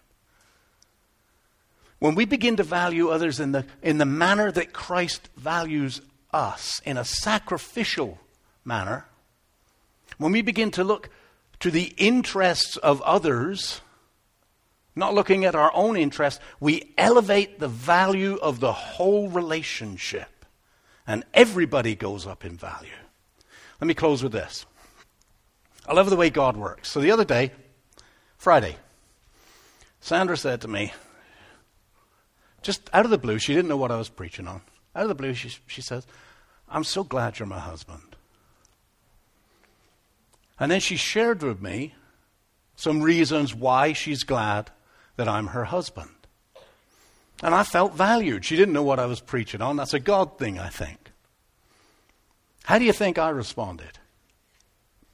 [2.01, 6.01] When we begin to value others in the, in the manner that Christ values
[6.33, 8.19] us, in a sacrificial
[8.65, 9.07] manner,
[10.17, 11.11] when we begin to look
[11.61, 13.83] to the interests of others,
[14.97, 20.47] not looking at our own interests, we elevate the value of the whole relationship.
[21.07, 22.89] And everybody goes up in value.
[23.79, 24.65] Let me close with this.
[25.87, 26.91] I love the way God works.
[26.91, 27.53] So the other day,
[28.39, 28.77] Friday,
[30.01, 30.93] Sandra said to me,
[32.63, 34.63] just out of the blue, she didn't know what I was preaching on.
[34.95, 36.07] Out of the blue, she, she says,
[36.69, 38.17] I'm so glad you're my husband.
[40.59, 41.95] And then she shared with me
[42.77, 44.71] some reasons why she's glad
[45.17, 46.11] that I'm her husband.
[47.43, 48.45] And I felt valued.
[48.45, 49.77] She didn't know what I was preaching on.
[49.77, 51.13] That's a God thing, I think.
[52.65, 53.99] How do you think I responded?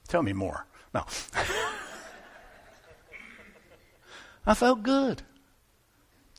[0.07, 0.65] Tell me more.
[0.93, 1.05] No.
[4.45, 5.23] I felt good.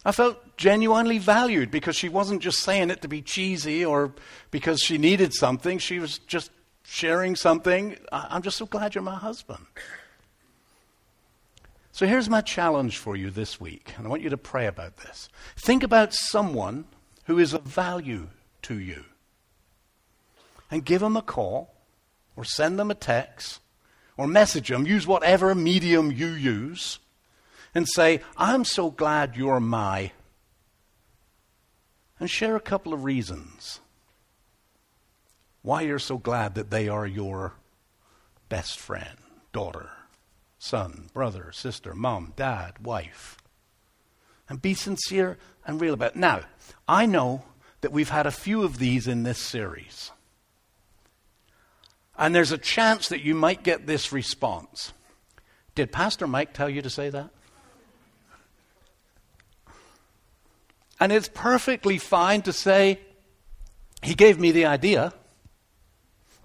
[0.04, 4.12] I felt genuinely valued because she wasn't just saying it to be cheesy or
[4.50, 5.78] because she needed something.
[5.78, 6.50] She was just
[6.84, 7.98] sharing something.
[8.12, 9.66] I'm just so glad you're my husband.
[11.92, 14.98] So here's my challenge for you this week, and I want you to pray about
[14.98, 15.28] this.
[15.56, 16.84] Think about someone
[17.24, 18.28] who is of value
[18.62, 19.04] to you
[20.70, 21.74] and give them a call
[22.36, 23.60] or send them a text
[24.16, 24.86] or message them.
[24.86, 27.00] Use whatever medium you use
[27.78, 30.10] and say, I'm so glad you're my.
[32.18, 33.78] And share a couple of reasons
[35.62, 37.54] why you're so glad that they are your
[38.48, 39.16] best friend,
[39.52, 39.90] daughter,
[40.58, 43.36] son, brother, sister, mom, dad, wife.
[44.48, 46.16] And be sincere and real about it.
[46.16, 46.40] Now,
[46.88, 47.44] I know
[47.80, 50.10] that we've had a few of these in this series.
[52.18, 54.92] And there's a chance that you might get this response.
[55.76, 57.30] Did Pastor Mike tell you to say that?
[61.00, 63.00] And it's perfectly fine to say,
[64.02, 65.12] He gave me the idea,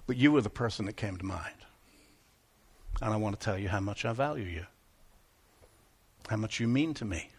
[0.05, 1.55] but you were the person that came to mind.
[3.01, 4.65] And I want to tell you how much I value you,
[6.29, 7.29] how much you mean to me.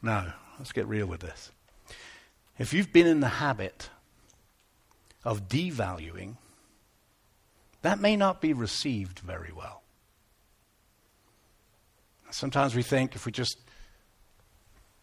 [0.00, 1.50] Now, let's get real with this.
[2.58, 3.88] If you've been in the habit
[5.24, 6.36] of devaluing,
[7.82, 9.83] that may not be received very well.
[12.34, 13.58] Sometimes we think if we just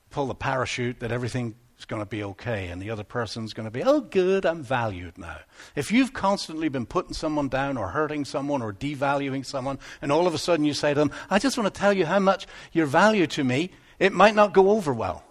[0.10, 3.64] pull the parachute that everything is going to be okay and the other person's going
[3.64, 5.38] to be, oh, good, I'm valued now.
[5.74, 10.28] If you've constantly been putting someone down or hurting someone or devaluing someone, and all
[10.28, 12.48] of a sudden you say to them, I just want to tell you how much
[12.74, 15.24] you're valued to me, it might not go over well.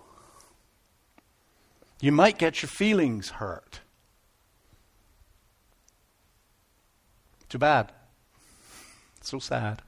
[2.01, 3.81] You might get your feelings hurt.
[7.51, 7.93] Too bad.
[9.21, 9.83] so sad.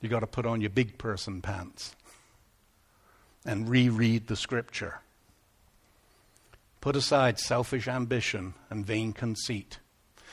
[0.00, 1.94] You got to put on your big person pants
[3.44, 5.00] and reread the scripture.
[6.80, 9.78] Put aside selfish ambition and vain conceit.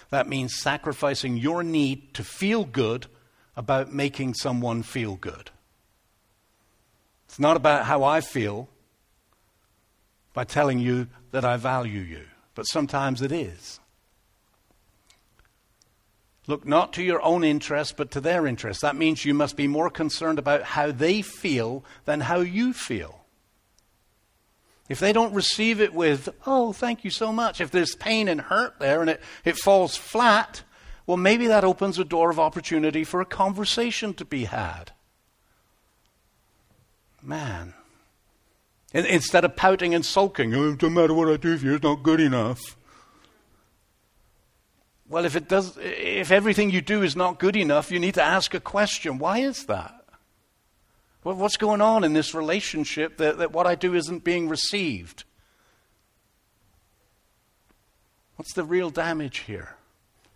[0.09, 3.07] That means sacrificing your need to feel good
[3.55, 5.49] about making someone feel good.
[7.27, 8.69] It's not about how I feel
[10.33, 13.79] by telling you that I value you, but sometimes it is.
[16.47, 18.81] Look not to your own interest, but to their interest.
[18.81, 23.25] That means you must be more concerned about how they feel than how you feel.
[24.87, 28.39] If they don't receive it with, oh, thank you so much, if there's pain and
[28.39, 30.61] hurt there and it, it falls flat,
[31.07, 34.91] well, maybe that opens a door of opportunity for a conversation to be had.
[37.21, 37.73] Man.
[38.93, 41.83] instead of pouting and sulking, oh, it doesn't matter what I do for you, it's
[41.83, 42.74] not good enough.
[45.07, 48.23] Well, if, it does, if everything you do is not good enough, you need to
[48.23, 49.19] ask a question.
[49.19, 49.93] Why is that?
[51.23, 55.23] Well, what's going on in this relationship that, that what I do isn't being received?
[58.35, 59.75] What's the real damage here?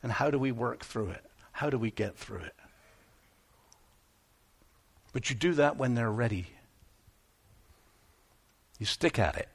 [0.01, 1.23] And how do we work through it?
[1.51, 2.55] How do we get through it?
[5.13, 6.47] But you do that when they're ready.
[8.79, 9.49] You stick at it.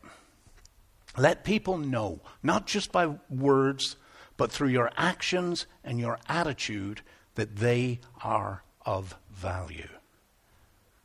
[1.17, 3.97] Let people know, not just by words,
[4.37, 7.03] but through your actions and your attitude
[7.35, 9.89] that they are of value.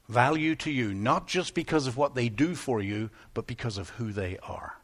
[0.08, 3.90] Value to you, not just because of what they do for you, but because of
[3.92, 4.76] who they are.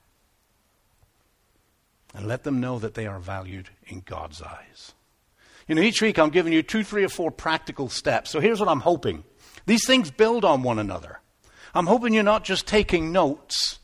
[2.13, 4.93] And let them know that they are valued in God's eyes.
[5.67, 8.29] You know, each week I'm giving you two, three, or four practical steps.
[8.29, 9.23] So here's what I'm hoping
[9.65, 11.19] these things build on one another.
[11.73, 13.79] I'm hoping you're not just taking notes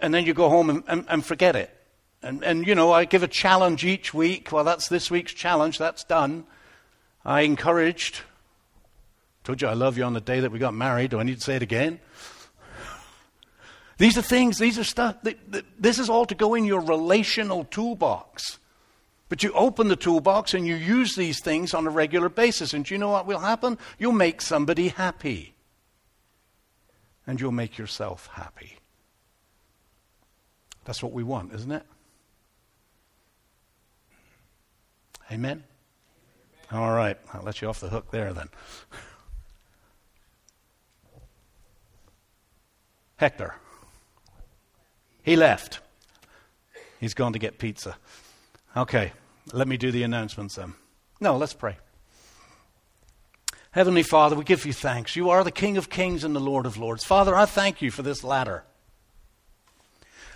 [0.00, 1.74] and then you go home and, and, and forget it.
[2.22, 4.50] And, and, you know, I give a challenge each week.
[4.50, 5.78] Well, that's this week's challenge.
[5.78, 6.44] That's done.
[7.24, 8.22] I encouraged.
[9.44, 11.10] Told you I love you on the day that we got married.
[11.10, 12.00] Do I need to say it again?
[13.98, 15.16] These are things, these are stuff,
[15.76, 18.60] this is all to go in your relational toolbox.
[19.28, 22.72] But you open the toolbox and you use these things on a regular basis.
[22.72, 23.76] And do you know what will happen?
[23.98, 25.54] You'll make somebody happy.
[27.26, 28.78] And you'll make yourself happy.
[30.84, 31.84] That's what we want, isn't it?
[35.30, 35.64] Amen?
[36.72, 38.48] All right, I'll let you off the hook there then.
[43.16, 43.54] Hector.
[45.22, 45.80] He left.
[47.00, 47.96] He's gone to get pizza.
[48.76, 49.12] Okay,
[49.52, 50.74] let me do the announcements then.
[51.20, 51.76] No, let's pray.
[53.70, 55.16] Heavenly Father, we give you thanks.
[55.16, 57.04] You are the King of kings and the Lord of lords.
[57.04, 58.64] Father, I thank you for this ladder.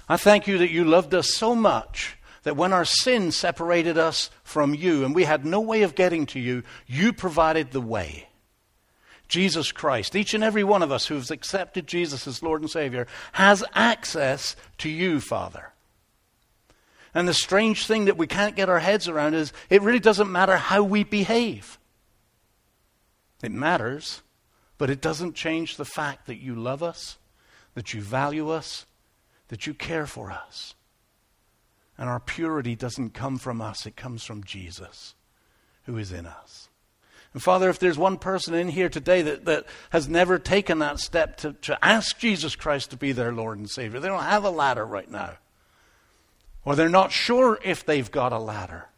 [0.09, 4.31] I thank you that you loved us so much that when our sin separated us
[4.43, 8.29] from you and we had no way of getting to you, you provided the way.
[9.29, 12.71] Jesus Christ, each and every one of us who has accepted Jesus as Lord and
[12.71, 15.73] Savior, has access to you, Father.
[17.15, 20.31] And the strange thing that we can't get our heads around is it really doesn't
[20.31, 21.79] matter how we behave.
[23.43, 24.23] It matters,
[24.79, 27.19] but it doesn't change the fact that you love us,
[27.75, 28.87] that you value us,
[29.49, 30.75] that you care for us.
[31.99, 35.15] And our purity doesn't come from us, it comes from Jesus
[35.85, 36.69] who is in us.
[37.33, 41.01] And Father, if there's one person in here today that, that has never taken that
[41.01, 44.45] step to, to ask Jesus Christ to be their Lord and Savior, they don't have
[44.45, 45.39] a ladder right now.
[46.65, 48.89] Or they're not sure if they've got a ladder.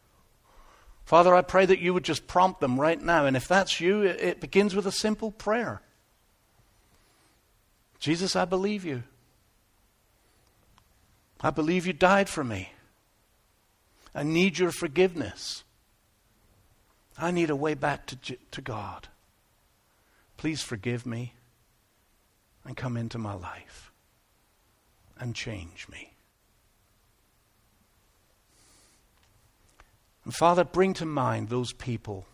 [1.05, 3.25] Father, I pray that you would just prompt them right now.
[3.25, 5.81] And if that's you, it, it begins with a simple prayer
[7.97, 9.03] Jesus, I believe you.
[11.41, 12.69] I believe you died for me.
[14.15, 15.65] I need your forgiveness.
[17.17, 19.09] I need a way back to, to God.
[20.37, 21.33] Please forgive me
[22.63, 23.91] and come into my life
[25.19, 26.13] and change me.
[30.23, 32.25] And Father, bring to mind those people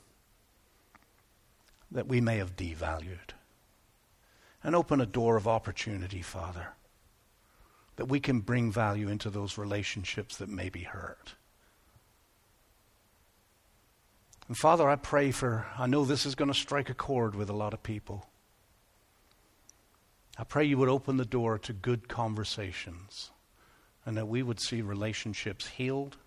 [1.91, 3.33] that we may have devalued.
[4.63, 6.67] And open a door of opportunity, Father,
[7.95, 11.33] that we can bring value into those relationships that may be hurt.
[14.47, 17.49] And Father, I pray for, I know this is going to strike a chord with
[17.49, 18.27] a lot of people.
[20.37, 23.31] I pray you would open the door to good conversations
[24.05, 26.17] and that we would see relationships healed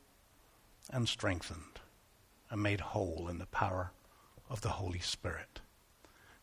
[0.93, 1.81] and strengthened
[2.51, 3.93] and made whole in the power
[4.49, 5.61] of the Holy Spirit.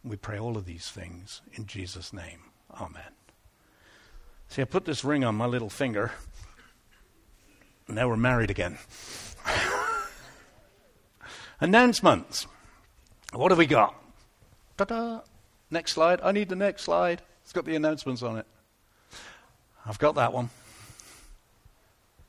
[0.04, 2.42] We pray all of these things in Jesus' name.
[2.74, 3.14] Amen.
[4.50, 6.12] See, I put this ring on my little finger.
[7.88, 8.78] And now we're married again.
[11.62, 12.47] Announcements.
[13.34, 13.95] What have we got?
[14.78, 15.22] Ta-da.
[15.70, 16.20] Next slide.
[16.24, 17.22] I need the next slide.
[17.43, 18.47] It's got the announcements on it.
[19.86, 20.49] I've got that one.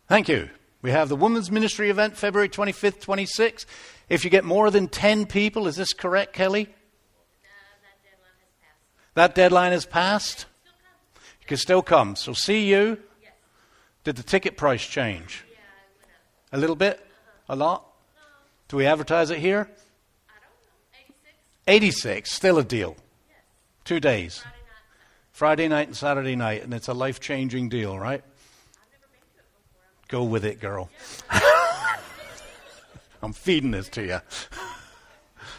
[0.06, 0.50] Thank you.
[0.82, 3.64] We have the Women's Ministry event February 25th, 26th.
[4.10, 6.68] If you get more than 10 people, is this correct, Kelly?
[7.84, 9.14] that deadline has passed.
[9.14, 10.46] That deadline has passed.
[11.40, 12.16] You can still come.
[12.16, 12.98] So, see you.
[14.04, 15.44] Did the ticket price change?
[16.52, 16.98] A little bit?
[16.98, 17.54] Uh-huh.
[17.54, 17.91] A lot?
[18.72, 19.68] Do we advertise it here?
[21.68, 21.98] 86.
[21.98, 22.96] 86, Still a deal.
[23.84, 24.42] Two days.
[25.30, 28.24] Friday night and Saturday night, and it's a life changing deal, right?
[30.08, 30.88] Go with it, girl.
[33.22, 34.20] I'm feeding this to you.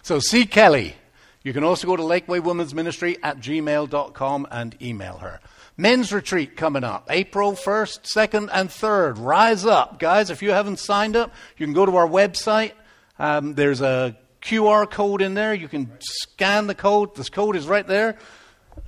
[0.02, 0.96] So, see Kelly.
[1.44, 5.40] You can also go to Lakeway Women's Ministry at gmail.com and email her.
[5.78, 9.24] Men's retreat coming up April 1st, 2nd, and 3rd.
[9.24, 10.00] Rise up.
[10.00, 12.74] Guys, if you haven't signed up, you can go to our website.
[13.20, 15.54] Um, there's a QR code in there.
[15.54, 17.16] You can scan the code.
[17.16, 18.18] This code is right there.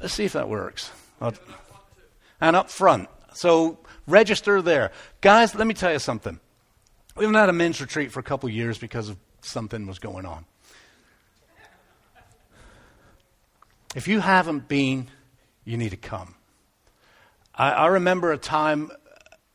[0.01, 0.91] Let's see if that works.
[2.41, 3.09] And up front.
[3.34, 4.91] So register there.
[5.21, 6.39] Guys, let me tell you something.
[7.15, 10.26] We haven't had a men's retreat for a couple years because of something was going
[10.26, 10.45] on.
[13.95, 15.07] If you haven't been,
[15.63, 16.36] you need to come.
[17.53, 18.91] I, I remember a time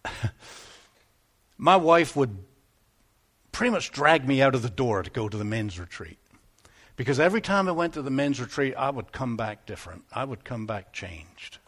[1.59, 2.39] my wife would
[3.61, 6.17] pretty much dragged me out of the door to go to the men's retreat.
[6.97, 10.05] Because every time I went to the men's retreat, I would come back different.
[10.11, 11.59] I would come back changed.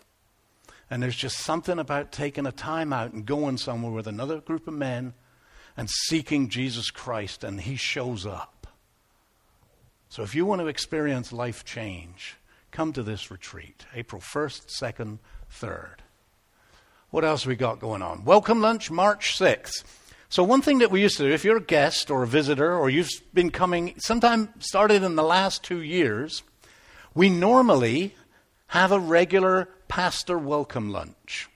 [0.88, 4.66] And there's just something about taking a time out and going somewhere with another group
[4.66, 5.12] of men
[5.76, 8.66] and seeking Jesus Christ, and He shows up.
[10.08, 12.38] So if you want to experience life change,
[12.70, 15.18] come to this retreat, April 1st, 2nd,
[15.52, 15.96] 3rd.
[17.10, 18.24] What else we got going on?
[18.24, 20.01] Welcome lunch, March 6th.
[20.32, 22.74] So, one thing that we used to do, if you're a guest or a visitor,
[22.74, 26.42] or you've been coming, sometime started in the last two years,
[27.14, 28.14] we normally
[28.68, 31.50] have a regular pastor welcome lunch.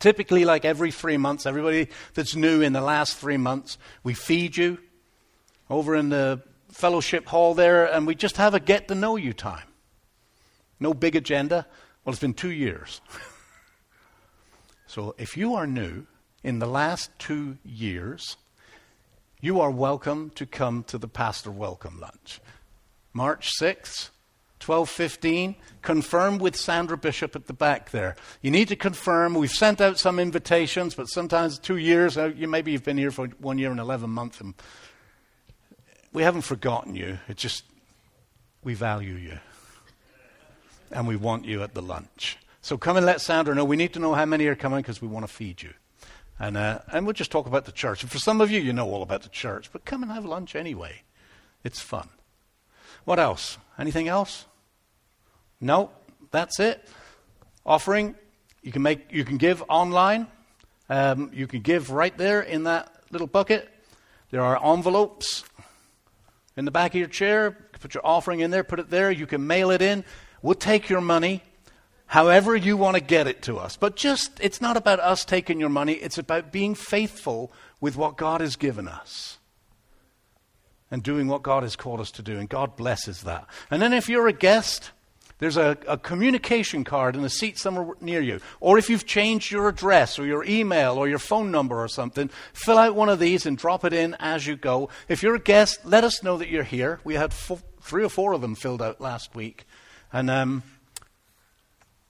[0.00, 4.54] Typically, like every three months, everybody that's new in the last three months, we feed
[4.54, 4.76] you
[5.70, 9.32] over in the fellowship hall there, and we just have a get to know you
[9.32, 9.68] time.
[10.78, 11.66] No big agenda.
[12.04, 13.00] Well, it's been two years.
[14.86, 16.06] so if you are new
[16.44, 18.36] in the last two years,
[19.40, 22.38] you are welcome to come to the pastor welcome lunch.
[23.14, 24.10] March 6th,
[24.64, 25.56] 1215.
[25.82, 28.14] Confirm with Sandra Bishop at the back there.
[28.42, 29.34] You need to confirm.
[29.34, 33.10] We've sent out some invitations, but sometimes two years, uh, you maybe you've been here
[33.10, 34.54] for one year and 11 months, and
[36.12, 37.18] we haven't forgotten you.
[37.28, 37.64] It's just
[38.62, 39.38] we value you.
[40.90, 42.38] And we want you at the lunch.
[42.60, 43.64] So come and let Sandra know.
[43.64, 45.72] We need to know how many are coming because we want to feed you.
[46.38, 48.02] And, uh, and we'll just talk about the church.
[48.02, 50.24] And for some of you, you know all about the church, but come and have
[50.24, 51.02] lunch anyway.
[51.62, 52.08] It's fun.
[53.04, 53.58] What else?
[53.78, 54.46] Anything else?
[55.60, 55.90] No,
[56.30, 56.86] that's it.
[57.64, 58.14] Offering,
[58.62, 60.26] you can make, you can give online.
[60.88, 63.68] Um, you can give right there in that little bucket.
[64.30, 65.44] There are envelopes
[66.56, 67.52] in the back of your chair.
[67.80, 69.10] Put your offering in there, put it there.
[69.10, 70.04] You can mail it in.
[70.42, 71.42] We'll take your money
[72.06, 73.76] however you want to get it to us.
[73.76, 78.16] But just, it's not about us taking your money, it's about being faithful with what
[78.16, 79.38] God has given us
[80.90, 82.38] and doing what God has called us to do.
[82.38, 83.46] And God blesses that.
[83.70, 84.92] And then if you're a guest,
[85.38, 88.40] there's a, a, communication card in a seat somewhere near you.
[88.60, 92.30] Or if you've changed your address or your email or your phone number or something,
[92.52, 94.88] fill out one of these and drop it in as you go.
[95.08, 97.00] If you're a guest, let us know that you're here.
[97.02, 99.66] We had four, three or four of them filled out last week.
[100.12, 100.62] And um,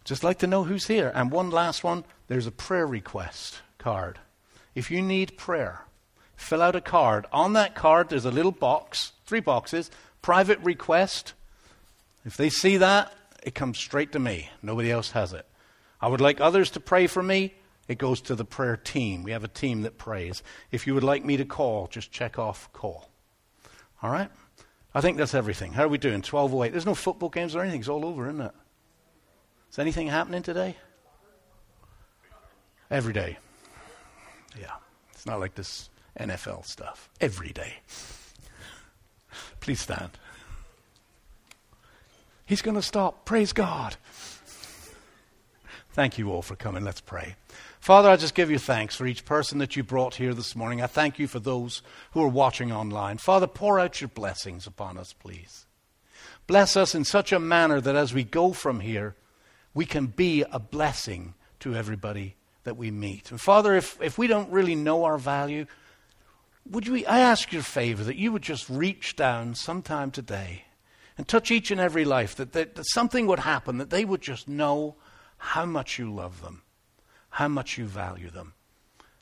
[0.04, 1.10] just like to know who's here.
[1.14, 4.18] And one last one there's a prayer request card.
[4.74, 5.82] If you need prayer,
[6.36, 7.26] fill out a card.
[7.32, 9.90] On that card, there's a little box, three boxes,
[10.22, 11.34] private request.
[12.24, 14.48] If they see that, it comes straight to me.
[14.62, 15.46] Nobody else has it.
[16.00, 17.54] I would like others to pray for me.
[17.86, 19.22] It goes to the prayer team.
[19.22, 20.42] We have a team that prays.
[20.70, 23.10] If you would like me to call, just check off call.
[24.02, 24.30] All right?
[24.94, 25.72] I think that's everything.
[25.72, 26.22] How are we doing?
[26.22, 26.72] 1208.
[26.72, 27.80] There's no football games or anything.
[27.80, 28.52] It's all over, isn't it?
[29.74, 30.76] Is anything happening today?
[32.92, 33.38] Every day.
[34.56, 34.70] Yeah.
[35.12, 37.10] It's not like this NFL stuff.
[37.20, 37.78] Every day.
[39.60, 40.10] Please stand.
[42.46, 43.24] He's going to stop.
[43.24, 43.96] Praise God.
[45.90, 46.84] Thank you all for coming.
[46.84, 47.34] Let's pray.
[47.80, 50.82] Father, I just give you thanks for each person that you brought here this morning.
[50.82, 53.18] I thank you for those who are watching online.
[53.18, 55.66] Father, pour out your blessings upon us, please.
[56.46, 59.16] Bless us in such a manner that as we go from here,
[59.74, 63.30] we can be a blessing to everybody that we meet.
[63.30, 65.66] And Father, if, if we don't really know our value,
[66.70, 70.64] would we, I ask your favor that you would just reach down sometime today
[71.18, 74.22] and touch each and every life, that, that, that something would happen, that they would
[74.22, 74.96] just know
[75.36, 76.62] how much you love them,
[77.30, 78.54] how much you value them,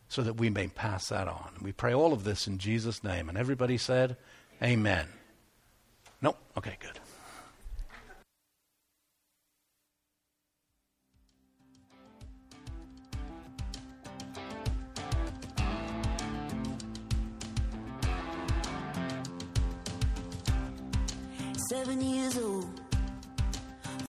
[0.09, 1.55] so that we may pass that on.
[1.61, 3.28] We pray all of this in Jesus' name.
[3.28, 4.16] And everybody said,
[4.62, 5.07] Amen.
[6.20, 6.36] No?
[6.57, 7.01] Okay, good.
[21.73, 22.82] Seven years old